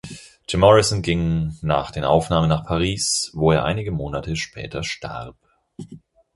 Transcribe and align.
Jim 0.49 0.61
Morrison 0.61 1.03
ging 1.03 1.59
nach 1.61 1.91
den 1.91 2.03
Aufnahmen 2.03 2.49
nach 2.49 2.65
Paris, 2.65 3.29
wo 3.35 3.51
er 3.51 3.65
einige 3.65 3.91
Monate 3.91 4.35
später 4.35 4.81
starb. 4.83 5.37